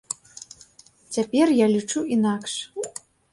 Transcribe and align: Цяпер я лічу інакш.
Цяпер 1.17 1.45
я 1.59 1.67
лічу 1.75 1.99
інакш. 2.17 2.57